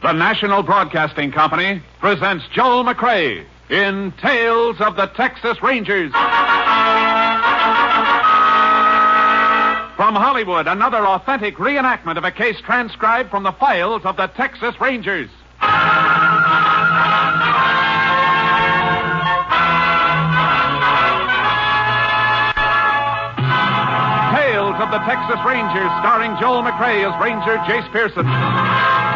[0.00, 6.12] The National Broadcasting Company presents Joel McCrea in Tales of the Texas Rangers.
[9.96, 14.80] From Hollywood, another authentic reenactment of a case transcribed from the files of the Texas
[14.80, 15.28] Rangers.
[24.30, 28.24] Tales of the Texas Rangers, starring Joel McCrea as Ranger Jace Pearson.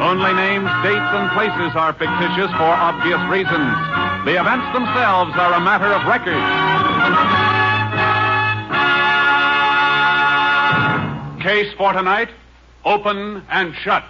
[0.00, 3.74] Only names, dates, and places are fictitious for obvious reasons.
[4.24, 6.38] The events themselves are a matter of record.
[11.42, 12.28] Case for tonight
[12.84, 14.04] open and shut.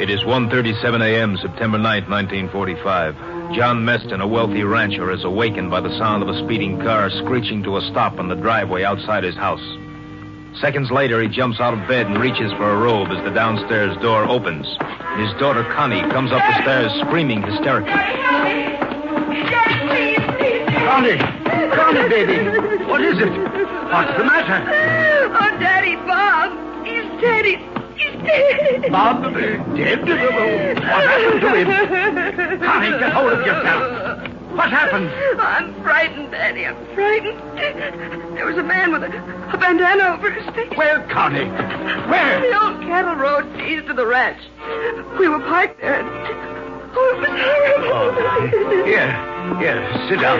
[0.00, 3.41] It is 1.37 a.m., September 9th, 1945.
[3.54, 7.62] John Meston, a wealthy rancher, is awakened by the sound of a speeding car screeching
[7.64, 9.62] to a stop on the driveway outside his house.
[10.58, 13.94] Seconds later, he jumps out of bed and reaches for a robe as the downstairs
[14.00, 14.66] door opens.
[15.18, 17.92] His daughter Connie comes up the stairs screaming hysterically.
[20.88, 21.18] Connie!
[21.76, 22.84] Connie, baby!
[22.84, 23.28] What is it?
[23.28, 24.64] What's the matter?
[25.28, 26.52] Oh, Daddy, Bob.
[26.86, 27.44] He's dead.
[27.44, 27.60] He's,
[27.96, 28.90] he's dead.
[28.90, 29.22] Bob,
[29.76, 30.00] dead?
[30.82, 32.62] What happened to him?
[33.02, 34.30] Get hold of yourself.
[34.54, 35.10] What happened?
[35.40, 36.66] I'm frightened, Daddy.
[36.66, 37.36] I'm frightened.
[38.36, 40.70] There was a man with a, a bandana over his face.
[40.76, 41.46] Where, Connie?
[42.08, 42.40] Where?
[42.40, 44.38] The old cattle road east of the ranch.
[45.18, 46.08] We were parked there and...
[46.94, 47.90] Oh, it was horrible.
[47.90, 49.10] Oh, here,
[49.58, 50.38] here, sit down.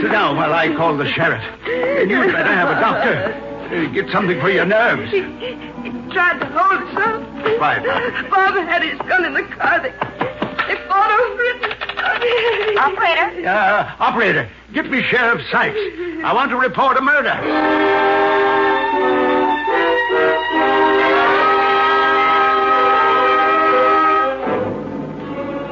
[0.00, 1.42] Sit down while I call the sheriff.
[1.66, 3.53] And you'd better have a doctor.
[3.64, 5.10] Uh, get something for your nerves.
[5.10, 7.60] He, he tried to hold us up.
[7.60, 7.80] Why,
[8.30, 9.80] Bob had his gun in the car.
[9.80, 12.78] They, they fought over it.
[12.78, 13.30] Operator?
[13.44, 15.76] Uh, operator, get me Sheriff Sykes.
[16.24, 17.34] I want to report a murder.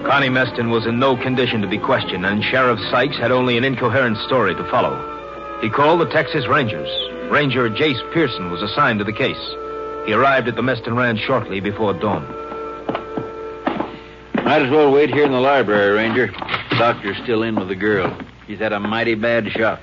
[0.07, 3.65] Connie Meston was in no condition to be questioned, and Sheriff Sykes had only an
[3.65, 4.93] incoherent story to follow.
[5.63, 6.91] He called the Texas Rangers.
[7.33, 9.43] Ranger Jace Pearson was assigned to the case.
[10.05, 12.27] He arrived at the Meston Ranch shortly before dawn.
[14.45, 16.27] Might as well wait here in the library, Ranger.
[16.27, 18.15] The Doctor's still in with the girl.
[18.47, 19.81] She's had a mighty bad shock.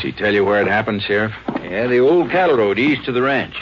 [0.00, 1.32] She tell you where it happened, Sheriff?
[1.62, 3.54] Yeah, the old cattle road east of the ranch.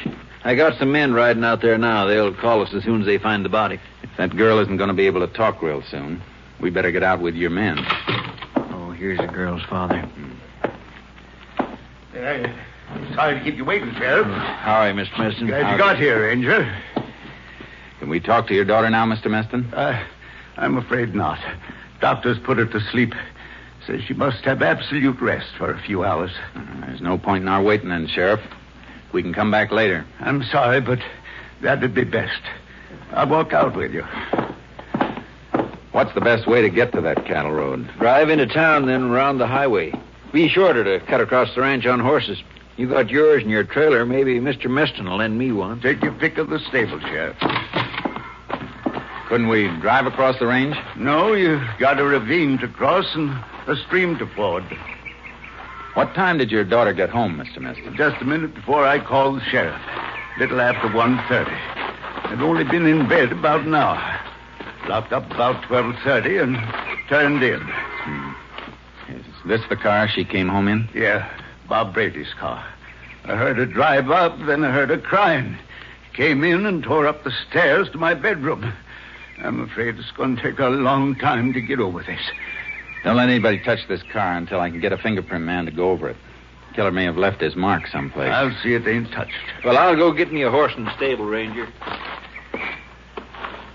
[0.43, 2.07] I got some men riding out there now.
[2.07, 3.79] They'll call us as soon as they find the body.
[4.03, 6.23] If that girl isn't going to be able to talk real soon,
[6.59, 7.85] we better get out with your men.
[8.57, 10.01] Oh, here's the girl's father.
[10.01, 10.31] Hmm.
[12.15, 12.55] I'm
[13.15, 14.27] sorry to keep you waiting, Sheriff.
[14.27, 15.13] Howdy, Mr.
[15.15, 15.47] Meston.
[15.47, 16.77] Glad you got here, Ranger.
[17.99, 19.27] Can we talk to your daughter now, Mr.
[19.27, 19.73] Meston?
[19.75, 20.03] Uh,
[20.57, 21.39] I'm afraid not.
[22.01, 23.15] Doctors put her to sleep.
[23.87, 26.31] Says she must have absolute rest for a few hours.
[26.55, 28.41] Uh, there's no point in our waiting then, Sheriff.
[29.13, 30.05] We can come back later.
[30.21, 30.99] I'm sorry, but
[31.61, 32.41] that'd be best.
[33.13, 34.05] I'll walk out with you.
[35.93, 37.89] What's the best way to get to that cattle road?
[37.99, 39.93] Drive into town, then round the highway.
[40.33, 42.41] Be shorter to cut across the ranch on horses.
[42.81, 44.07] You got yours in your trailer.
[44.07, 44.65] Maybe Mr.
[44.65, 45.83] Meston will lend me one.
[45.83, 47.37] Take your pick of the stable, Sheriff.
[49.29, 50.75] Couldn't we drive across the range?
[50.97, 53.33] No, you've got a ravine to cross and
[53.67, 54.65] a stream to ford.
[55.93, 57.59] What time did your daughter get home, Mr.
[57.59, 57.99] Meston?
[57.99, 59.79] Just a minute before I called the sheriff.
[60.39, 61.49] Little after 1.30.
[62.33, 64.01] I've only been in bed about an hour.
[64.89, 67.61] Locked up about 12.30 and turned in.
[67.61, 68.33] Hmm.
[69.13, 70.89] Is this the car she came home in?
[70.95, 71.29] Yeah,
[71.71, 72.67] Bob Brady's car.
[73.25, 75.57] I heard her drive up, then I heard her crying.
[76.15, 78.75] Came in and tore up the stairs to my bedroom.
[79.39, 82.21] I'm afraid it's going to take a long time to get over this.
[83.05, 85.93] Don't let anybody touch this car until I can get a fingerprint man to go
[85.93, 86.17] over it.
[86.75, 88.33] Killer may have left his mark someplace.
[88.33, 89.33] I'll see it ain't touched.
[89.65, 91.69] Well, I'll go get me a horse in the stable, Ranger.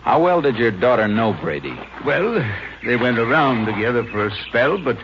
[0.01, 1.79] How well did your daughter know Brady?
[2.05, 2.45] Well,
[2.85, 4.97] they went around together for a spell, but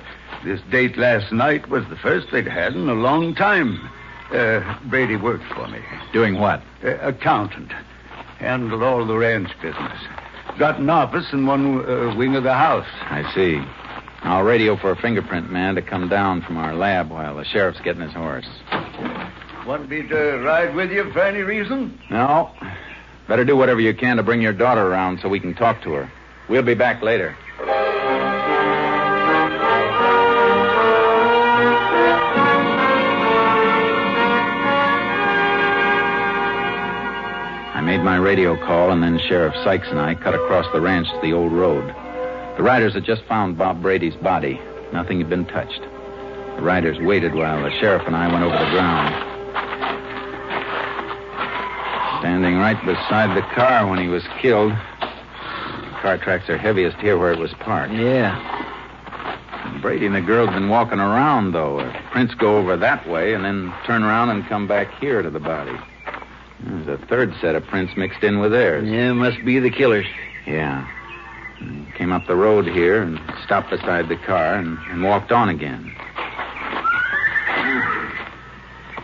[0.43, 3.89] this date last night was the first they'd had in a long time.
[4.31, 5.79] Uh, Brady worked for me.
[6.13, 6.61] Doing what?
[6.83, 7.71] Uh, accountant.
[8.39, 9.99] Handled all the ranch business.
[10.57, 12.87] Got an office in one uh, wing of the house.
[13.03, 13.61] I see.
[14.23, 17.81] I'll radio for a fingerprint man to come down from our lab while the sheriff's
[17.81, 18.47] getting his horse.
[19.65, 21.99] Want me to ride with you for any reason?
[22.09, 22.51] No.
[23.27, 25.93] Better do whatever you can to bring your daughter around so we can talk to
[25.93, 26.11] her.
[26.49, 27.35] We'll be back later.
[37.97, 41.19] Made my radio call, and then Sheriff Sykes and I cut across the ranch to
[41.21, 41.85] the old road.
[42.55, 44.61] The riders had just found Bob Brady's body.
[44.93, 45.81] Nothing had been touched.
[45.81, 49.13] The riders waited while the sheriff and I went over the ground.
[52.21, 54.71] Standing right beside the car when he was killed.
[54.71, 57.91] The car tracks are heaviest here where it was parked.
[57.91, 58.39] Yeah.
[59.81, 61.91] Brady and the girl had been walking around, though.
[62.13, 65.41] Prints go over that way and then turn around and come back here to the
[65.41, 65.77] body.
[66.63, 68.87] Hmm, There's a third set of prints mixed in with theirs.
[68.87, 70.05] Yeah, must be the killers.
[70.45, 70.87] Yeah.
[71.95, 75.93] Came up the road here and stopped beside the car and, and walked on again.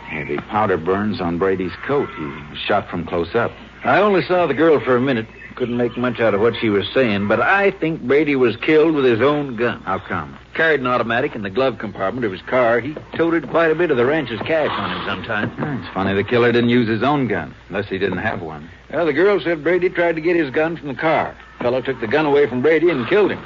[0.09, 2.09] Heavy powder burns on Brady's coat.
[2.17, 3.51] He was shot from close up.
[3.83, 5.27] I only saw the girl for a minute.
[5.57, 8.93] Couldn't make much out of what she was saying, but I think Brady was killed
[8.93, 9.81] with his own gun.
[9.81, 10.37] How come?
[10.53, 12.79] Carried an automatic in the glove compartment of his car.
[12.79, 15.49] He toted quite a bit of the ranch's cash on him sometime.
[15.49, 18.69] Hmm, it's funny the killer didn't use his own gun, unless he didn't have one.
[18.93, 21.35] Well, the girl said Brady tried to get his gun from the car.
[21.59, 23.43] Fellow took the gun away from Brady and killed him.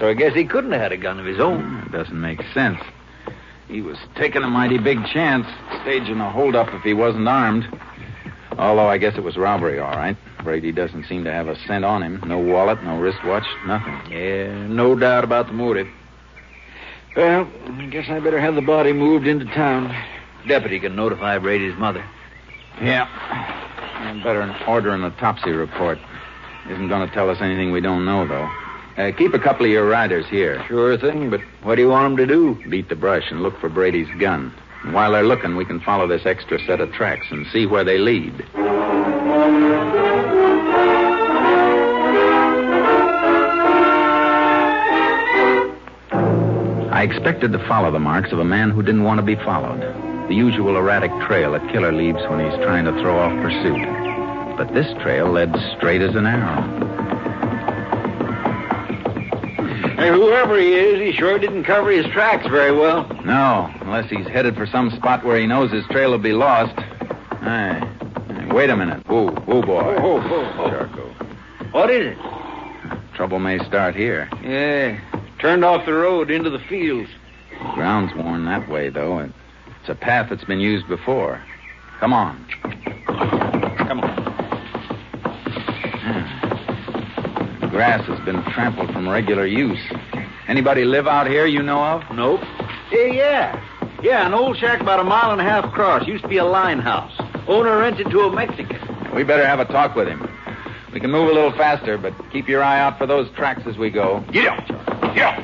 [0.00, 1.62] So I guess he couldn't have had a gun of his own.
[1.62, 2.80] Hmm, it doesn't make sense.
[3.68, 5.46] He was taking a mighty big chance,
[5.82, 7.68] staging a holdup if he wasn't armed.
[8.58, 10.16] Although I guess it was robbery, all right.
[10.42, 12.22] Brady doesn't seem to have a cent on him.
[12.26, 13.94] No wallet, no wristwatch, nothing.
[14.10, 15.88] Yeah, no doubt about the motive.
[17.16, 19.94] Well, I guess I better have the body moved into town.
[20.48, 22.04] Deputy can notify Brady's mother.
[22.80, 23.06] Yeah.
[24.08, 25.98] And better order an autopsy report.
[26.68, 28.50] Isn't going to tell us anything we don't know, though.
[28.96, 30.62] Uh, keep a couple of your riders here.
[30.68, 32.62] Sure thing, but what do you want them to do?
[32.68, 34.52] Beat the brush and look for Brady's gun.
[34.84, 37.84] And while they're looking, we can follow this extra set of tracks and see where
[37.84, 38.44] they lead.
[47.02, 49.80] I expected to follow the marks of a man who didn't want to be followed.
[50.28, 54.56] The usual erratic trail a killer leaves when he's trying to throw off pursuit.
[54.56, 56.62] But this trail led straight as an arrow.
[59.96, 63.08] Hey, whoever he is, he sure didn't cover his tracks very well.
[63.24, 66.78] No, unless he's headed for some spot where he knows his trail will be lost.
[67.40, 67.80] Hey,
[68.28, 69.04] hey, wait a minute.
[69.08, 69.96] Whoa, whoa, boy.
[69.98, 70.70] Oh, oh, oh.
[70.70, 71.72] Charco.
[71.72, 72.18] What is it?
[73.16, 74.28] Trouble may start here.
[74.44, 75.00] Yeah,
[75.42, 77.10] turned off the road into the fields.
[77.50, 79.18] The ground's worn that way, though.
[79.18, 81.42] It's a path that's been used before.
[81.98, 82.46] Come on.
[82.62, 84.22] Come on.
[87.60, 89.80] The grass has been trampled from regular use.
[90.46, 92.02] Anybody live out here you know of?
[92.14, 92.40] Nope.
[92.90, 93.60] Hey, yeah.
[94.00, 96.06] Yeah, an old shack about a mile and a half across.
[96.06, 97.12] Used to be a line house.
[97.48, 98.78] Owner rented to a Mexican.
[99.12, 100.28] We better have a talk with him.
[100.92, 103.76] We can move a little faster, but keep your eye out for those tracks as
[103.76, 104.24] we go.
[104.30, 104.71] Get up.
[105.20, 105.36] Up.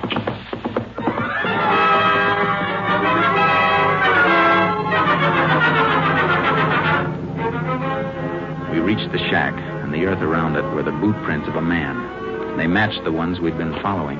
[8.72, 11.60] We reached the shack, and the earth around it were the boot prints of a
[11.60, 12.56] man.
[12.56, 14.18] They matched the ones we'd been following.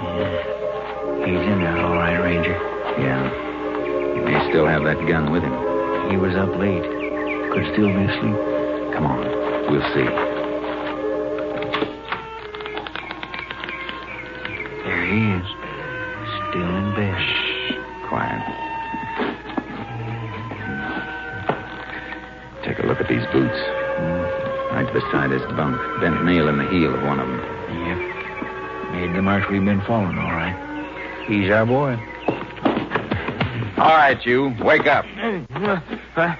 [0.00, 1.26] Yeah.
[1.26, 2.56] He's in there, all right, Ranger.
[2.98, 3.28] Yeah.
[4.14, 6.10] He may still have that gun with him.
[6.10, 6.84] He was up late.
[7.52, 8.94] Could still be asleep.
[8.94, 9.26] Come on.
[9.70, 10.29] We'll see.
[18.10, 18.42] Quiet.
[22.64, 23.56] Take a look at these boots.
[24.72, 25.76] Right beside his bunk.
[26.00, 27.38] Bent nail in the heel of one of them.
[27.86, 28.92] Yep.
[28.92, 31.24] Made the mark we've been following, all right.
[31.28, 31.96] He's our boy.
[33.78, 34.54] All right, you.
[34.60, 35.04] Wake up.
[36.16, 36.34] Uh,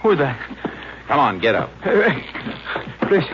[0.00, 0.38] who's that?
[1.08, 1.70] Come on, get up.
[3.08, 3.24] Please,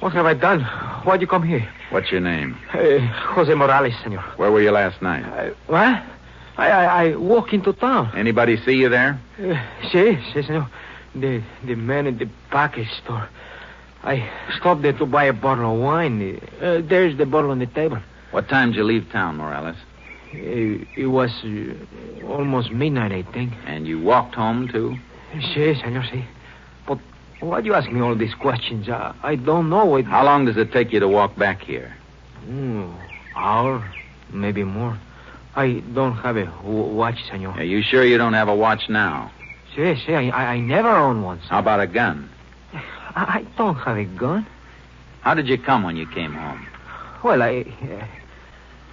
[0.00, 0.62] what have I done?
[1.04, 1.68] Why'd you come here?
[1.90, 2.56] What's your name?
[2.72, 2.98] Uh,
[3.34, 4.22] Jose Morales, senor.
[4.36, 5.24] Where were you last night?
[5.24, 6.02] Uh, what?
[6.58, 8.10] I, I, I walk into town.
[8.16, 9.20] Anybody see you there?
[9.40, 9.54] Uh,
[9.90, 10.68] si, si, senor.
[11.14, 13.28] The, the man in the package store.
[14.02, 16.40] I stopped there to buy a bottle of wine.
[16.60, 17.98] Uh, there's the bottle on the table.
[18.32, 19.76] What time did you leave town, Morales?
[20.32, 23.52] It, it was uh, almost midnight, I think.
[23.64, 24.96] And you walked home, too?
[25.32, 26.24] Si, senor, si.
[26.86, 26.98] But
[27.40, 28.88] why do you ask me all these questions?
[28.88, 29.96] I, I don't know.
[29.96, 30.06] It...
[30.06, 31.94] How long does it take you to walk back here?
[32.46, 32.94] Mm,
[33.36, 33.88] hour,
[34.32, 34.98] maybe more.
[35.58, 37.50] I don't have a w- watch, senor.
[37.50, 39.32] Are you sure you don't have a watch now?
[39.74, 41.38] Si, si, I, I, never own one.
[41.38, 42.30] How about a gun?
[42.72, 44.46] I, I don't have a gun.
[45.22, 46.64] How did you come when you came home?
[47.24, 47.64] Well, I...
[47.82, 48.06] Uh,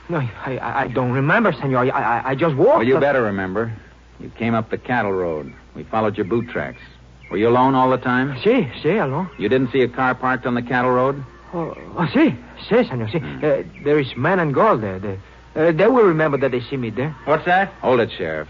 [0.09, 1.77] no, I, I, don't remember, senor.
[1.77, 2.77] I, I, I just walked...
[2.77, 3.71] Well, you up- better remember.
[4.19, 5.53] You came up the cattle road.
[5.75, 6.81] We followed your boot tracks.
[7.29, 8.39] Were you alone all the time?
[8.43, 9.29] Si, si, alone.
[9.37, 11.23] You didn't see a car parked on the cattle road?
[11.53, 12.35] Oh, oh si,
[12.67, 13.19] si, senor, si.
[13.19, 15.19] Uh, there is man and girl there.
[15.55, 17.15] Uh, they will remember that they see me there.
[17.25, 17.69] What's that?
[17.81, 18.47] Hold it, Sheriff.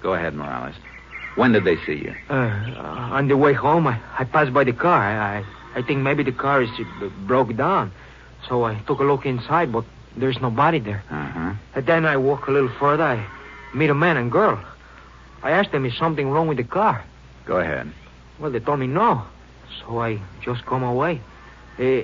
[0.00, 0.74] Go ahead, Morales.
[1.34, 2.14] When did they see you?
[2.30, 5.00] Uh, uh, on the way home, I, I passed by the car.
[5.00, 5.44] I, I,
[5.76, 7.92] I think maybe the car is uh, broke down.
[8.48, 9.84] So I took a look inside, but
[10.16, 11.02] there's nobody there.
[11.10, 11.54] Uh-huh.
[11.74, 13.04] And then I walk a little further.
[13.04, 13.26] I
[13.74, 14.62] meet a man and girl.
[15.42, 17.04] I asked them, is something wrong with the car?
[17.46, 17.92] Go ahead.
[18.40, 19.22] Well, they told me no.
[19.80, 21.20] So I just come away.
[21.78, 22.02] Uh,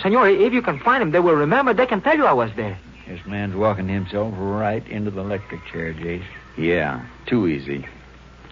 [0.00, 1.74] senor, if you can find them, they will remember.
[1.74, 2.78] They can tell you I was there.
[3.06, 6.24] This man's walking himself right into the electric chair, Jace.
[6.56, 7.86] Yeah, too easy.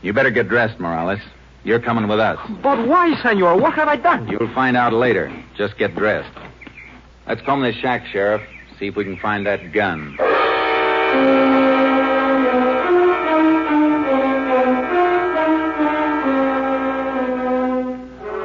[0.02, 1.21] You better get dressed, Morales.
[1.62, 2.38] You're coming with us.
[2.62, 3.57] But why, senor?
[3.57, 4.28] What have I done?
[4.28, 5.33] You'll find out later.
[5.57, 6.37] Just get dressed.
[7.26, 8.42] Let's comb this shack, Sheriff.
[8.78, 10.16] See if we can find that gun.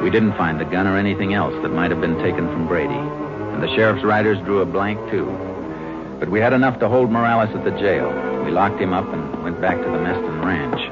[0.04, 2.94] We didn't find the gun or anything else that might have been taken from Brady.
[2.94, 5.55] And the sheriff's riders drew a blank, too.
[6.20, 8.10] But we had enough to hold Morales at the jail.
[8.44, 10.92] We locked him up and went back to the Meston Ranch.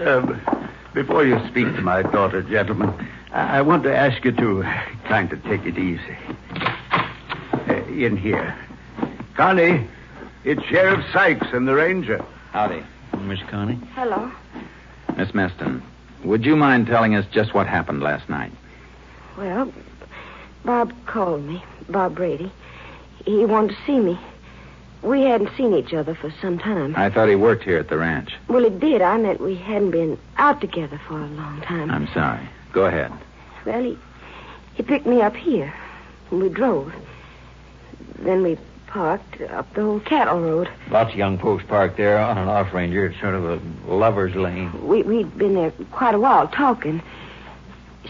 [0.00, 0.60] Uh,
[0.92, 2.92] before you speak to my daughter, gentlemen,
[3.32, 4.62] I, I want to ask you to
[5.08, 6.16] kind of take it easy.
[6.52, 8.56] Uh, in here.
[9.34, 9.88] Connie,
[10.44, 12.24] it's Sheriff Sykes and the Ranger.
[12.52, 12.84] Howdy.
[13.20, 13.80] Miss Connie?
[13.94, 14.30] Hello.
[15.16, 15.82] Miss Meston,
[16.24, 18.52] would you mind telling us just what happened last night?
[19.36, 19.72] Well,
[20.64, 22.52] Bob called me, Bob Brady.
[23.24, 24.18] He wanted to see me.
[25.02, 26.94] We hadn't seen each other for some time.
[26.96, 28.34] I thought he worked here at the ranch.
[28.48, 29.02] Well, it did.
[29.02, 31.90] I meant we hadn't been out together for a long time.
[31.90, 32.48] I'm sorry.
[32.72, 33.12] Go ahead.
[33.66, 33.98] Well, he,
[34.74, 35.74] he picked me up here,
[36.30, 36.92] and we drove.
[38.18, 40.70] Then we parked up the old cattle road.
[40.90, 43.06] Lots of young folks parked there on and off, Ranger.
[43.06, 43.60] It's sort of a
[43.92, 44.86] lover's lane.
[44.86, 47.02] We, we'd been there quite a while talking.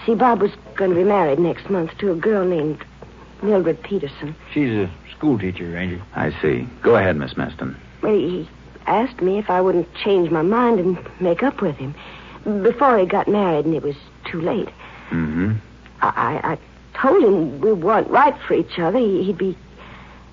[0.06, 2.84] See, Bob was going to be married next month to a girl named
[3.42, 4.36] Mildred Peterson.
[4.52, 4.90] She's a
[5.24, 6.02] school teacher, Ranger.
[6.14, 6.68] I see.
[6.82, 7.76] Go ahead, Miss Meston.
[8.02, 8.46] Well, he
[8.86, 11.94] asked me if I wouldn't change my mind and make up with him
[12.62, 14.68] before he got married, and it was too late.
[15.08, 15.52] Mm-hmm.
[16.02, 16.58] I, I, I
[17.00, 18.98] told him we weren't right for each other.
[18.98, 19.56] He, he'd be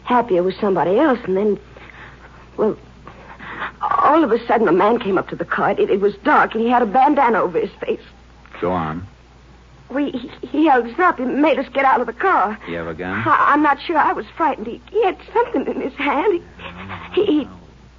[0.03, 1.57] happier with somebody else, and then,
[2.57, 2.77] well,
[3.81, 5.71] all of a sudden a man came up to the car.
[5.71, 8.03] It, it was dark, and he had a bandana over his face.
[8.59, 9.07] Go on.
[9.91, 12.57] We, he, he held us up He made us get out of the car.
[12.67, 13.23] You have a gun?
[13.25, 13.97] I, I'm not sure.
[13.97, 14.67] I was frightened.
[14.67, 16.41] He, he had something in his hand.
[17.13, 17.47] He, he, he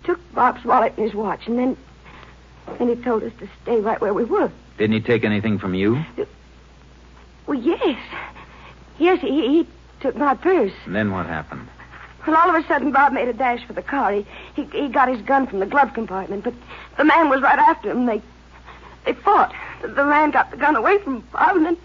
[0.05, 1.77] took Bob's wallet and his watch, and then,
[2.79, 4.51] then he told us to stay right where we were.
[4.79, 6.03] Didn't he take anything from you?
[7.47, 7.99] Well, yes.
[8.99, 9.67] Yes, he, he
[10.01, 10.73] took my purse.
[10.87, 11.69] And then what happened?
[12.27, 14.13] Well, all of a sudden, Bob made a dash for the car.
[14.13, 16.55] He, he, he got his gun from the glove compartment, but
[16.97, 18.07] the man was right after him.
[18.07, 18.23] They,
[19.05, 19.53] they fought.
[19.83, 21.77] The, the man got the gun away from Bob, and and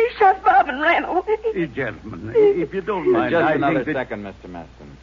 [0.00, 1.22] he shot Bob and ran away.
[1.44, 4.08] Uh, gentlemen, if you don't mind, Just I another think that...
[4.08, 4.48] second, Mr.
[4.48, 4.96] Meston.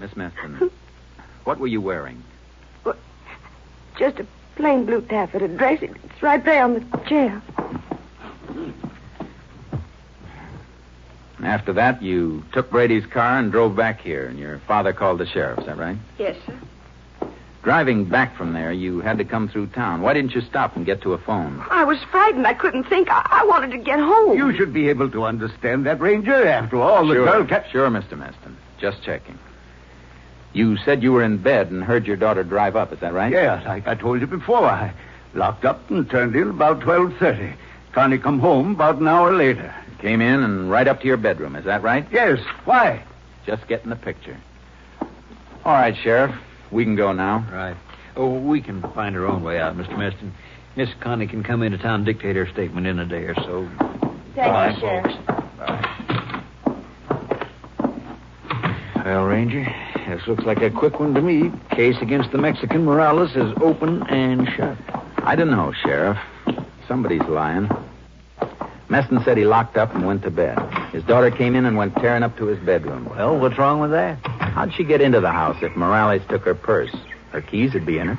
[0.00, 0.70] Miss Meston,
[1.44, 2.22] what were you wearing?
[3.96, 4.26] Just a
[4.56, 5.80] plain blue taffeta dress.
[5.82, 7.40] It's right there on the chair.
[11.42, 15.26] After that, you took Brady's car and drove back here, and your father called the
[15.26, 15.60] sheriff.
[15.60, 15.98] Is that right?
[16.18, 16.58] Yes, sir.
[17.64, 20.02] Driving back from there, you had to come through town.
[20.02, 21.64] Why didn't you stop and get to a phone?
[21.70, 22.46] I was frightened.
[22.46, 23.08] I couldn't think.
[23.10, 24.36] I, I wanted to get home.
[24.36, 26.46] You should be able to understand that, Ranger.
[26.46, 27.72] After all, the sure, girl kept...
[27.72, 28.18] Sure, Mr.
[28.18, 28.54] Meston.
[28.78, 29.38] Just checking.
[30.52, 32.92] You said you were in bed and heard your daughter drive up.
[32.92, 33.32] Is that right?
[33.32, 34.66] Yes, like I told you before.
[34.66, 34.92] I
[35.32, 37.54] locked up and turned in about 12.30.
[37.92, 39.74] Connie come home about an hour later.
[40.00, 41.56] Came in and right up to your bedroom.
[41.56, 42.06] Is that right?
[42.12, 42.40] Yes.
[42.66, 43.02] Why?
[43.46, 44.36] Just getting the picture.
[45.64, 46.34] All right, Sheriff.
[46.74, 47.46] We can go now.
[47.52, 47.76] Right.
[48.16, 49.96] Oh, we can find our own way out, Mr.
[49.96, 50.32] Meston.
[50.74, 53.68] Miss Connie can come into town and dictate her statement in a day or so.
[54.34, 55.34] Thank Bye, you, Sheriff.
[59.04, 59.64] Well, Ranger,
[60.08, 61.52] this looks like a quick one to me.
[61.70, 64.76] Case against the Mexican Morales is open and shut.
[65.18, 66.18] I don't know, Sheriff.
[66.88, 67.68] Somebody's lying.
[68.88, 70.58] Meston said he locked up and went to bed.
[70.92, 73.08] His daughter came in and went tearing up to his bedroom.
[73.10, 74.18] Well, what's wrong with that?
[74.54, 76.94] How'd she get into the house if Morales took her purse?
[77.32, 78.18] Her keys would be in her.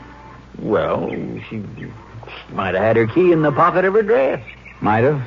[0.59, 1.09] Well,
[1.49, 1.63] she
[2.51, 4.45] might have had her key in the pocket of her dress.
[4.81, 5.21] Might have,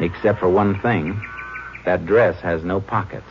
[0.00, 1.22] except for one thing.
[1.84, 3.24] That dress has no pockets.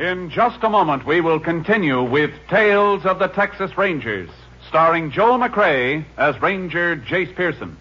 [0.00, 4.28] In just a moment, we will continue with Tales of the Texas Rangers,
[4.72, 7.76] starring Joel McCrea as Ranger Jace Pearson.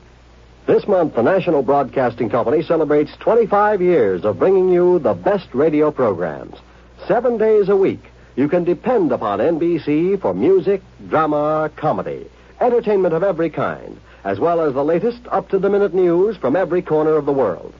[0.67, 5.89] This month, the National Broadcasting Company celebrates 25 years of bringing you the best radio
[5.89, 6.57] programs.
[7.07, 8.01] Seven days a week,
[8.35, 12.29] you can depend upon NBC for music, drama, comedy,
[12.59, 16.57] entertainment of every kind, as well as the latest up to the minute news from
[16.57, 17.73] every corner of the world.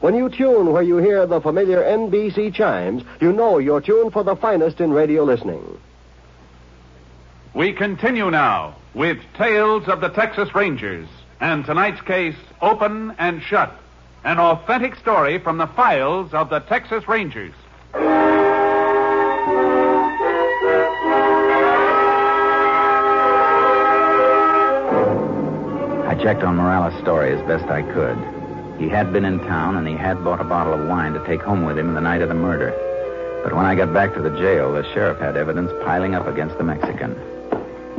[0.00, 4.24] When you tune where you hear the familiar NBC chimes, you know you're tuned for
[4.24, 5.78] the finest in radio listening.
[7.58, 11.08] We continue now with Tales of the Texas Rangers
[11.40, 13.74] and tonight's case, Open and Shut,
[14.22, 17.52] an authentic story from the files of the Texas Rangers.
[26.06, 28.18] I checked on Morales' story as best I could.
[28.80, 31.42] He had been in town and he had bought a bottle of wine to take
[31.42, 32.70] home with him the night of the murder.
[33.42, 36.56] But when I got back to the jail, the sheriff had evidence piling up against
[36.56, 37.16] the Mexican.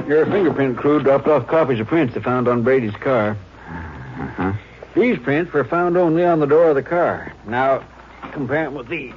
[0.07, 3.37] Your fingerprint crew dropped off copies of prints they found on Brady's car.
[3.67, 4.53] Uh-huh.
[4.95, 7.31] These prints were found only on the door of the car.
[7.45, 7.83] Now,
[8.31, 9.13] compare them with these.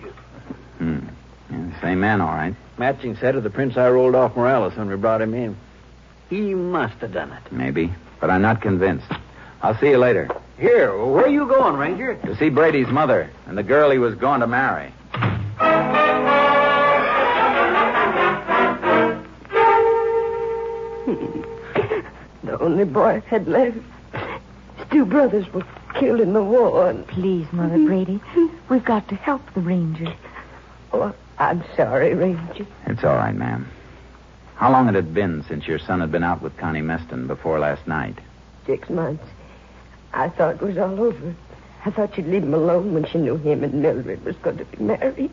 [0.78, 0.98] Hmm.
[1.50, 2.54] Yeah, same man, all right.
[2.78, 5.56] Matching set of the prints I rolled off Morales when we brought him in.
[6.28, 7.52] He must have done it.
[7.52, 7.92] Maybe.
[8.20, 9.10] But I'm not convinced.
[9.62, 10.28] I'll see you later.
[10.58, 12.14] Here, where are you going, Ranger?
[12.16, 14.92] To see Brady's mother and the girl he was going to marry.
[22.44, 23.76] The only boy I had left.
[24.76, 26.90] His two brothers were killed in the war.
[26.90, 27.06] And...
[27.06, 28.20] Please, Mother Brady,
[28.68, 30.14] we've got to help the Rangers.
[30.92, 32.66] Oh, I'm sorry, Ranger.
[32.86, 33.68] It's all right, ma'am.
[34.56, 37.58] How long had it been since your son had been out with Connie Meston before
[37.58, 38.18] last night?
[38.66, 39.24] Six months.
[40.12, 41.34] I thought it was all over.
[41.84, 44.64] I thought she'd leave him alone when she knew him and Mildred was going to
[44.64, 45.32] be married.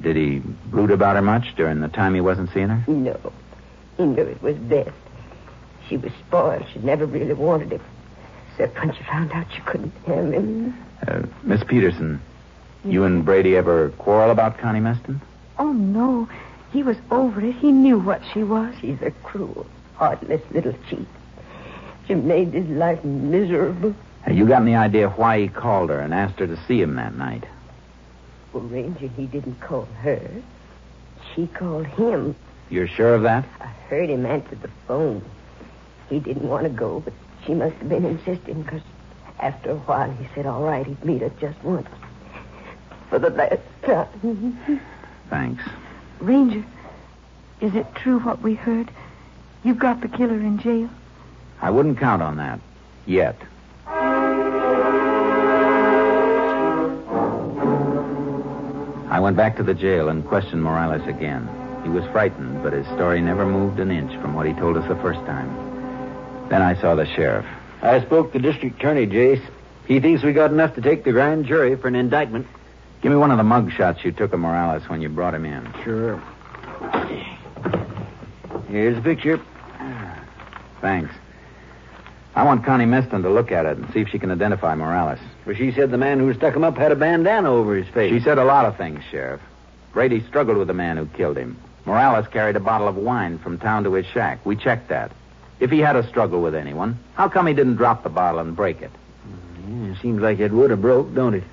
[0.00, 2.90] Did he brood about her much during the time he wasn't seeing her?
[2.90, 3.32] No.
[3.98, 4.90] He knew it was best.
[5.88, 6.64] She was spoiled.
[6.72, 7.82] She never really wanted him.
[8.52, 10.74] Except when she found out she couldn't have him.
[11.06, 12.20] Uh, Miss Peterson,
[12.84, 15.20] you and Brady ever quarrel about Connie Meston?
[15.58, 16.28] Oh, no.
[16.72, 17.56] He was over it.
[17.56, 18.72] He knew what she was.
[18.80, 21.08] She's a cruel, heartless little cheat.
[22.06, 23.94] She made his life miserable.
[24.22, 26.94] Have you got any idea why he called her and asked her to see him
[26.96, 27.44] that night?
[28.52, 30.20] Well, Ranger, he didn't call her.
[31.34, 32.36] She called him.
[32.70, 33.44] You're sure of that?
[33.60, 35.22] I heard him answer the phone.
[36.10, 38.82] He didn't want to go, but she must have been insisting because
[39.40, 41.88] after a while he said, all right, he'd meet her just once.
[43.08, 44.80] For the last time.
[45.30, 45.62] Thanks.
[46.20, 46.64] Ranger,
[47.60, 48.90] is it true what we heard?
[49.64, 50.90] You've got the killer in jail?
[51.60, 52.60] I wouldn't count on that.
[53.06, 53.36] Yet.
[59.10, 61.48] I went back to the jail and questioned Morales again.
[61.82, 64.86] He was frightened, but his story never moved an inch from what he told us
[64.88, 65.48] the first time.
[66.48, 67.46] Then I saw the sheriff.
[67.82, 69.42] I spoke to District Attorney Jace.
[69.86, 72.46] He thinks we got enough to take the grand jury for an indictment.
[73.00, 75.44] Give me one of the mug shots you took of Morales when you brought him
[75.44, 75.72] in.
[75.84, 76.20] Sure.
[78.68, 79.40] Here's the picture.
[80.80, 81.14] Thanks.
[82.34, 85.18] I want Connie Meston to look at it and see if she can identify Morales.
[85.46, 88.12] Well, she said the man who stuck him up had a bandana over his face.
[88.12, 89.40] She said a lot of things, Sheriff.
[89.92, 91.56] Brady struggled with the man who killed him.
[91.88, 94.44] Morales carried a bottle of wine from town to his shack.
[94.44, 95.10] We checked that.
[95.58, 98.54] If he had a struggle with anyone, how come he didn't drop the bottle and
[98.54, 98.90] break it?
[99.66, 101.44] Mm, yeah, seems like it would have broke, don't it?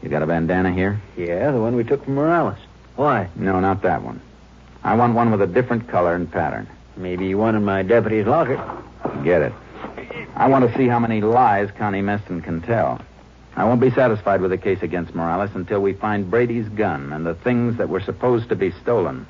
[0.00, 1.00] You got a bandana here?
[1.16, 2.56] Yeah, the one we took from Morales.
[2.94, 3.30] Why?
[3.34, 4.20] No, not that one.
[4.84, 6.68] I want one with a different color and pattern.
[6.96, 8.58] Maybe one in my deputy's locker.
[9.24, 9.52] Get it.
[10.36, 13.00] I want to see how many lies Connie Meston can tell.
[13.56, 17.26] I won't be satisfied with the case against Morales until we find Brady's gun and
[17.26, 19.26] the things that were supposed to be stolen.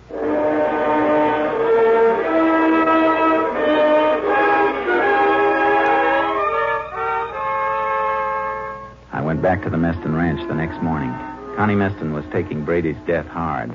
[9.41, 11.11] Back to the Meston Ranch the next morning.
[11.57, 13.71] Connie Meston was taking Brady's death hard.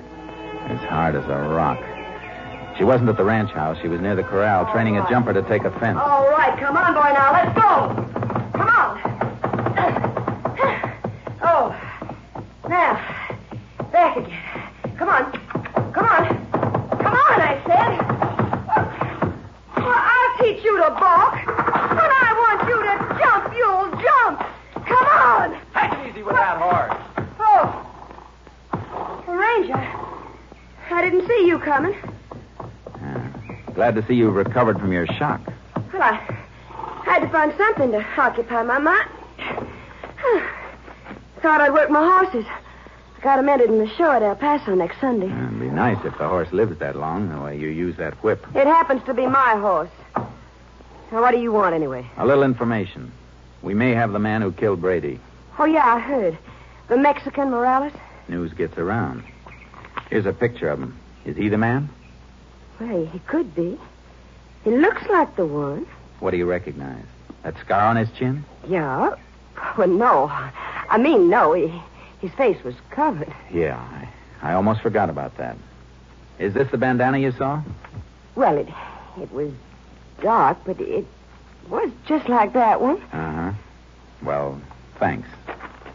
[0.68, 1.80] As hard as a rock.
[2.78, 3.78] She wasn't at the ranch house.
[3.82, 5.98] She was near the corral, training a jumper to take a fence.
[6.02, 7.32] All right, come on, boy, now.
[7.32, 8.15] Let's go.
[31.66, 32.16] Didn't see you coming.
[33.02, 35.42] Uh, glad to see you've recovered from your shock.
[35.94, 39.10] Well, I had to find something to occupy my mind.
[41.42, 42.46] Thought I'd work my horses.
[43.22, 45.28] Got 'em entered in the show at El Paso next Sunday.
[45.28, 48.46] It'd be nice if the horse lives that long, the way you use that whip.
[48.56, 49.90] It happens to be my horse.
[51.12, 52.06] Now, what do you want, anyway?
[52.18, 53.12] A little information.
[53.62, 55.20] We may have the man who killed Brady.
[55.58, 56.38] Oh, yeah, I heard.
[56.88, 57.94] The Mexican Morales?
[58.28, 59.24] News gets around.
[60.10, 60.96] Here's a picture of him.
[61.26, 61.90] Is he the man?
[62.80, 63.78] Well, he could be.
[64.64, 65.86] He looks like the one.
[66.20, 67.04] What do you recognize?
[67.44, 68.44] That scar on his chin?
[68.68, 69.16] Yeah.
[69.78, 70.28] Well, no.
[70.90, 71.54] I mean, no.
[71.54, 71.72] He,
[72.20, 73.34] his face was covered.
[73.52, 73.78] Yeah,
[74.42, 75.58] I, I almost forgot about that.
[76.40, 77.62] Is this the bandana you saw?
[78.36, 78.68] Well, it
[79.18, 79.52] it was
[80.22, 81.06] dark, but it
[81.70, 83.02] was just like that one.
[83.14, 83.52] Uh huh.
[84.22, 84.62] Well,
[85.00, 85.30] thanks.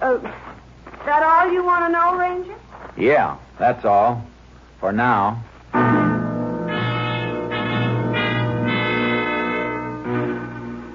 [0.00, 0.22] Uh, is
[1.04, 2.54] that all you want to know, Ranger?
[2.96, 4.24] Yeah, that's all.
[4.80, 5.42] For now.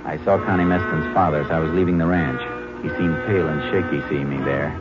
[0.06, 2.42] I saw Connie Meston's father as I was leaving the ranch.
[2.82, 4.76] He seemed pale and shaky seeing me there.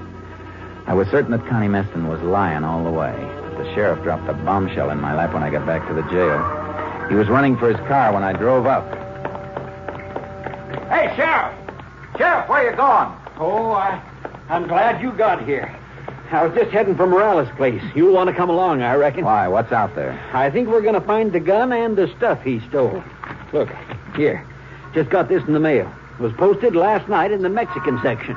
[0.87, 3.15] I was certain that Connie Meston was lying all the way.
[3.57, 6.03] But The sheriff dropped a bombshell in my lap when I got back to the
[6.11, 6.41] jail.
[7.09, 8.85] He was running for his car when I drove up.
[10.89, 11.53] Hey, Sheriff!
[12.17, 13.13] Sheriff, where you going?
[13.39, 14.01] Oh, I,
[14.49, 15.75] I'm glad you got here.
[16.31, 17.83] I was just heading for Morales' place.
[17.95, 19.25] You'll want to come along, I reckon.
[19.25, 19.47] Why?
[19.47, 20.19] What's out there?
[20.33, 23.05] I think we're going to find the gun and the stuff he stole.
[23.53, 23.71] Look,
[24.17, 24.45] here.
[24.95, 25.93] Just got this in the mail.
[26.19, 28.35] It was posted last night in the Mexican section.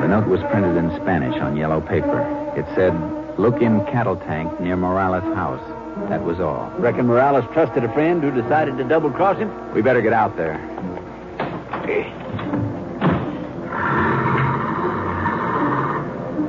[0.00, 2.20] The note was printed in Spanish on yellow paper.
[2.56, 2.94] It said,
[3.38, 5.62] Look in cattle tank near Morales' house.
[6.08, 6.70] That was all.
[6.78, 9.74] Reckon Morales trusted a friend who decided to double cross him?
[9.74, 10.56] We better get out there.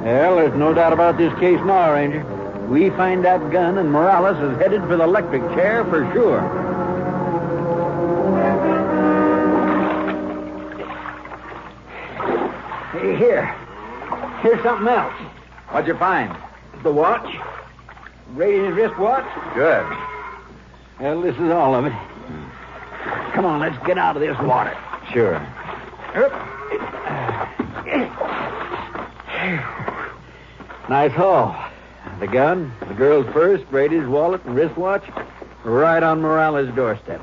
[0.09, 2.23] Well, there's no doubt about this case now, Ranger.
[2.67, 6.41] We find that gun, and Morales is headed for the electric chair for sure.
[12.91, 13.45] Hey, here.
[14.41, 15.13] Here's something else.
[15.69, 16.35] What'd you find?
[16.81, 17.31] The watch.
[18.33, 19.27] Brady's wristwatch.
[19.53, 19.85] Good.
[20.99, 21.93] Well, this is all of it.
[23.33, 24.75] Come on, let's get out of this water.
[25.13, 25.37] Sure.
[30.89, 31.55] Nice haul.
[32.19, 35.03] The gun, the girl's purse, Brady's wallet, and wristwatch,
[35.63, 37.21] right on Morales' doorstep.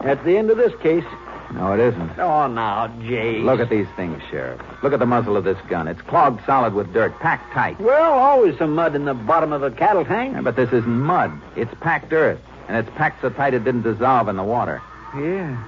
[0.00, 1.04] That's the end of this case.
[1.52, 2.16] No, it isn't.
[2.18, 3.40] Oh, now, Jay.
[3.40, 4.60] Look at these things, Sheriff.
[4.84, 5.88] Look at the muzzle of this gun.
[5.88, 7.80] It's clogged solid with dirt, packed tight.
[7.80, 10.34] Well, always some mud in the bottom of a cattle tank.
[10.34, 11.32] Yeah, but this isn't mud.
[11.56, 12.40] It's packed earth.
[12.68, 14.80] And it's packed so tight it didn't dissolve in the water.
[15.16, 15.60] Yeah.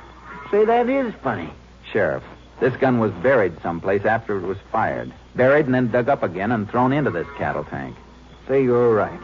[0.53, 1.51] Say, that is funny.
[1.93, 2.23] Sheriff,
[2.61, 5.13] this gun was buried someplace after it was fired.
[5.39, 7.95] Buried and then dug up again and thrown into this cattle tank.
[8.49, 9.21] Say, you're right.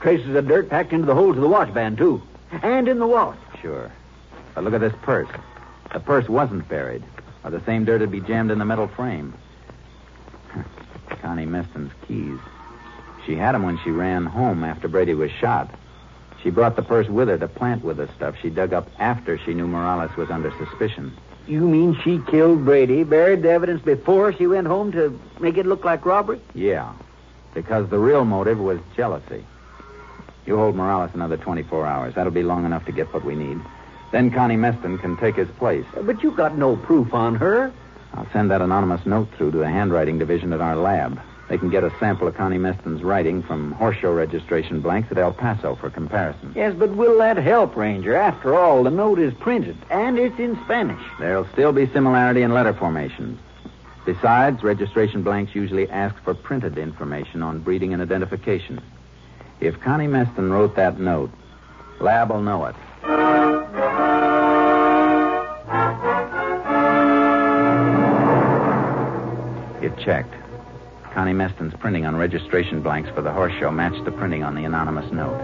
[0.00, 2.20] Traces of dirt packed into the holes of the watch band, too.
[2.50, 3.38] And in the wallet.
[3.62, 3.88] Sure.
[4.52, 5.28] But look at this purse.
[5.92, 7.04] The purse wasn't buried,
[7.44, 9.32] or the same dirt would be jammed in the metal frame.
[11.22, 12.40] Connie Meston's keys.
[13.24, 15.72] She had them when she ran home after Brady was shot.
[16.42, 19.38] She brought the purse with her to plant with the stuff she dug up after
[19.38, 21.16] she knew Morales was under suspicion.
[21.46, 25.66] You mean she killed Brady, buried the evidence before she went home to make it
[25.66, 26.40] look like robbery?
[26.54, 26.92] Yeah,
[27.52, 29.44] because the real motive was jealousy.
[30.46, 32.14] You hold Morales another 24 hours.
[32.14, 33.60] That'll be long enough to get what we need.
[34.10, 35.86] Then Connie Meston can take his place.
[35.96, 37.72] Uh, but you got no proof on her.
[38.12, 41.20] I'll send that anonymous note through to the handwriting division at our lab.
[41.48, 45.18] They can get a sample of Connie Meston's writing from horse show registration blanks at
[45.18, 46.52] El Paso for comparison.
[46.56, 48.14] Yes, but will that help, Ranger?
[48.14, 51.02] After all, the note is printed, and it's in Spanish.
[51.20, 53.38] There'll still be similarity in letter formations.
[54.06, 58.80] Besides, registration blanks usually ask for printed information on breeding and identification.
[59.60, 61.30] If Connie Meston wrote that note,
[62.00, 62.74] Lab will know it.
[69.82, 70.43] It checked.
[71.14, 74.64] Connie Meston's printing on registration blanks for the horse show matched the printing on the
[74.64, 75.38] anonymous note.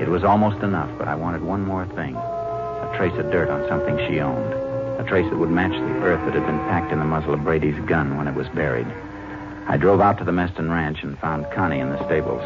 [0.00, 3.66] It was almost enough, but I wanted one more thing a trace of dirt on
[3.68, 4.52] something she owned.
[5.00, 7.44] a trace that would match the earth that had been packed in the muzzle of
[7.44, 8.86] Brady's gun when it was buried.
[9.68, 12.42] I drove out to the Meston Ranch and found Connie in the stables.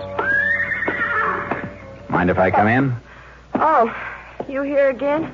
[2.11, 2.95] Mind if I come in?
[3.55, 3.95] Oh,
[4.47, 5.25] you here again?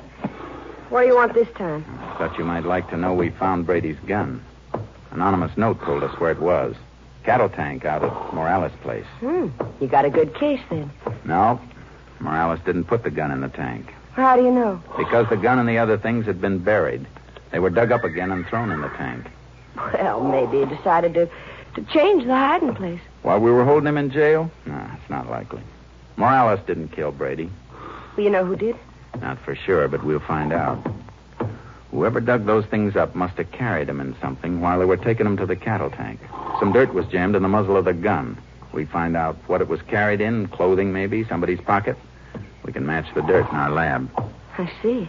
[0.89, 1.83] What do you want this time?
[2.17, 4.43] Thought you might like to know we found Brady's gun.
[5.11, 6.75] Anonymous note told us where it was.
[7.25, 9.05] Cattle tank out at Morales' place.
[9.19, 9.47] Hmm.
[9.81, 10.91] You got a good case then.
[11.25, 11.59] No,
[12.19, 13.91] Morales didn't put the gun in the tank.
[14.13, 14.81] How do you know?
[14.95, 17.05] Because the gun and the other things had been buried.
[17.51, 19.25] They were dug up again and thrown in the tank.
[19.75, 21.27] Well, maybe he decided to,
[21.73, 23.01] to change the hiding place.
[23.23, 24.51] While we were holding him in jail?
[24.67, 25.61] No, it's not likely.
[26.17, 27.49] Morales didn't kill Brady.
[28.15, 28.75] Well, you know who did?
[29.19, 30.77] Not for sure, but we'll find out.
[31.95, 35.23] Whoever dug those things up must have carried them in something while they were taking
[35.23, 36.19] them to the cattle tank.
[36.59, 38.37] Some dirt was jammed in the muzzle of the gun.
[38.73, 41.95] We find out what it was carried in, clothing maybe, somebody's pocket.
[42.65, 44.09] We can match the dirt in our lab.
[44.57, 45.07] I see.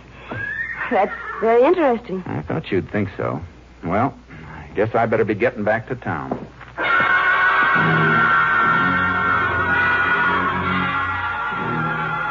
[0.89, 2.23] That's very interesting.
[2.25, 3.43] I thought you'd think so.
[3.83, 6.39] Well, I guess I better be getting back to town.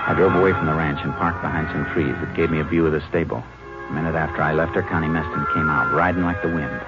[0.07, 2.63] I drove away from the ranch and parked behind some trees that gave me a
[2.63, 3.43] view of the stable.
[3.89, 6.81] A minute after I left her, Connie Meston came out, riding like the wind.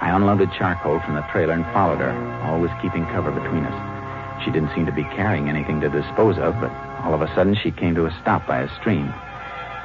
[0.00, 4.44] I unloaded charcoal from the trailer and followed her, always keeping cover between us.
[4.44, 6.70] She didn't seem to be carrying anything to dispose of, but
[7.04, 9.14] all of a sudden she came to a stop by a stream.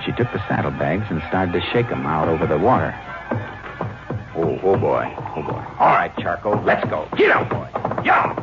[0.03, 2.95] She took the saddlebags and started to shake them out over the water.
[4.35, 5.63] Oh, oh boy, oh boy.
[5.79, 7.07] All right, charcoal, let's go.
[7.15, 7.69] Get out, boy.
[8.03, 8.33] Yeah.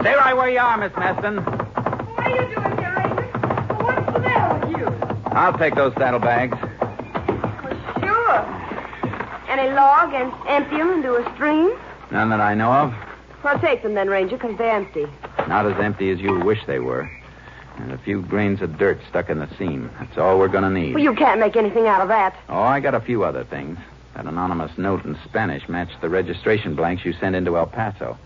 [0.00, 1.44] Stay right where you are, Miss Meston.
[1.44, 3.28] What are you doing here, Ranger?
[3.82, 5.03] What's the matter with you?
[5.34, 6.56] I'll take those saddlebags.
[8.00, 8.38] Sure.
[9.48, 11.76] Any log and empty them into a stream?
[12.10, 12.94] None that I know of.
[13.42, 15.06] Well, take them then, Ranger, because they're empty.
[15.48, 17.10] Not as empty as you wish they were.
[17.76, 19.90] And a few grains of dirt stuck in the seam.
[19.98, 20.94] That's all we're going to need.
[20.94, 22.36] Well, you can't make anything out of that.
[22.48, 23.78] Oh, I got a few other things.
[24.14, 28.16] That anonymous note in Spanish matched the registration blanks you sent into El Paso.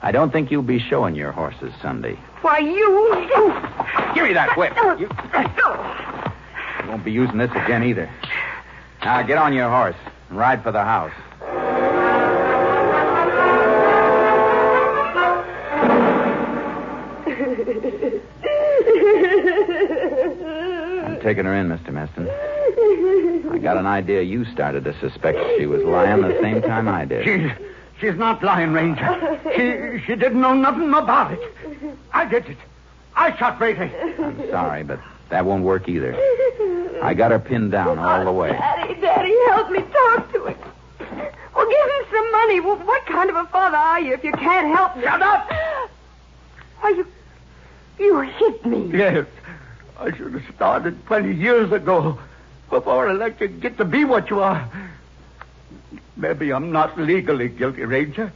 [0.00, 2.14] I don't think you'll be showing your horses Sunday.
[2.40, 4.14] Why, you...
[4.14, 4.72] Give me that whip.
[4.76, 5.08] Uh, you...
[5.08, 6.25] Uh, uh,
[6.82, 8.10] you won't be using this again either.
[9.02, 9.96] Now, get on your horse
[10.28, 11.12] and ride for the house.
[19.86, 21.90] I'm taking her in, Mr.
[21.92, 22.28] Meston.
[23.52, 27.04] I got an idea you started to suspect she was lying the same time I
[27.04, 27.24] did.
[27.24, 27.50] She's,
[28.00, 29.40] she's not lying, Ranger.
[29.54, 31.40] She, she didn't know nothing about it.
[32.12, 32.58] I did it.
[33.14, 33.90] I shot Brady.
[34.18, 36.12] I'm sorry, but that won't work either.
[37.06, 38.50] I got her pinned down all the way.
[38.50, 40.58] Daddy, Daddy, help me talk to him.
[41.54, 42.58] Well, give him some money.
[42.58, 45.04] Well, what kind of a father are you if you can't help me?
[45.04, 45.48] Shut up!
[46.80, 47.06] Why, you...
[48.00, 48.98] You hit me.
[48.98, 49.26] Yes.
[50.00, 52.18] I should have started 20 years ago
[52.70, 54.68] before I let you get to be what you are.
[56.16, 58.32] Maybe I'm not legally guilty, Ranger,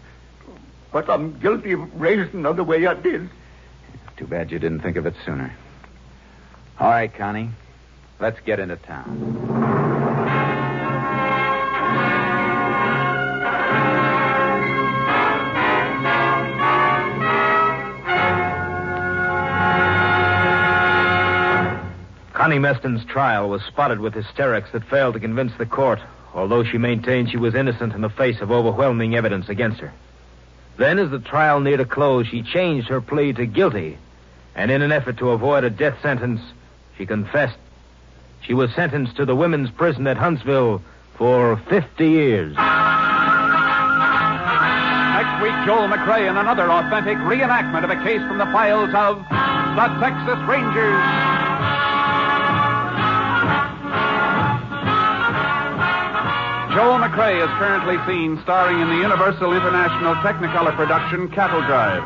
[0.92, 3.28] but I'm guilty of raising her the way I did.
[4.16, 5.52] Too bad you didn't think of it sooner.
[6.78, 7.50] All right, Connie.
[8.20, 9.40] Let's get into town.
[22.34, 26.00] Connie Meston's trial was spotted with hysterics that failed to convince the court,
[26.34, 29.92] although she maintained she was innocent in the face of overwhelming evidence against her.
[30.76, 33.96] Then, as the trial neared a close, she changed her plea to guilty,
[34.54, 36.40] and in an effort to avoid a death sentence,
[36.98, 37.56] she confessed.
[38.42, 40.82] She was sentenced to the women's prison at Huntsville
[41.16, 42.56] for 50 years.
[45.20, 49.18] Next week, Joel McCrea in another authentic reenactment of a case from the files of
[49.18, 51.04] the Texas Rangers.
[56.72, 62.02] Joel McCrea is currently seen starring in the Universal International Technicolor production Cattle Drive.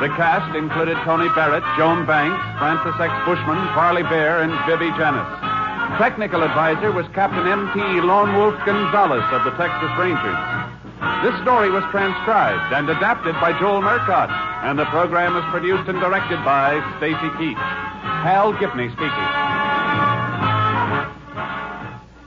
[0.00, 3.10] The cast included Tony Barrett, Joan Banks, Francis X.
[3.24, 5.51] Bushman, Parley Baer, and Vivi Janiss.
[5.98, 7.78] Technical advisor was Captain M.T.
[8.00, 10.40] Lone Wolf Gonzaullas of the Texas Rangers.
[11.22, 14.30] This story was transcribed and adapted by Joel Murcott,
[14.64, 17.60] and the program was produced and directed by Stacy Keach.
[18.24, 19.28] Hal Gibney speaking.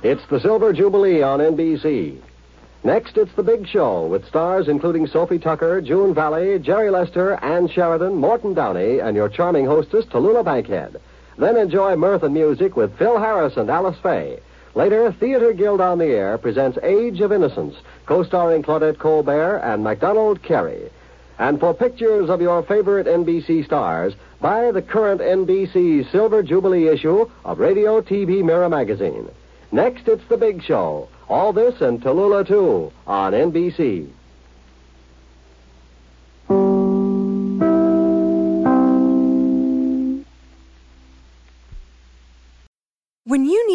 [0.03, 2.19] It's the Silver Jubilee on NBC.
[2.83, 7.67] Next, it's The Big Show with stars including Sophie Tucker, June Valli, Jerry Lester, Ann
[7.67, 11.01] Sheridan, Morton Downey, and your charming hostess, Tallulah Bankhead.
[11.37, 14.39] Then enjoy mirth and music with Phil Harris and Alice Faye.
[14.73, 20.41] Later, Theater Guild on the Air presents Age of Innocence, co-starring Claudette Colbert and MacDonald
[20.43, 20.89] Carey.
[21.37, 27.29] And for pictures of your favorite NBC stars, buy the current NBC Silver Jubilee issue
[27.43, 29.29] of Radio TV Mirror magazine.
[29.71, 31.09] Next, it's The Big Show.
[31.27, 34.07] All this and Tallulah, too, on NBC.